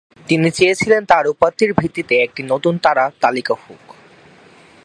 তিনি 0.27 0.47
চেয়েছিলেন 0.51 1.01
তার 1.05 1.25
উপাত্তের 1.27 1.71
ভিত্তিতে 1.73 2.15
একটি 2.21 2.41
নতুন 2.43 2.73
তারা 2.77 3.05
তালিকা 3.21 3.53
হোক। 3.63 3.83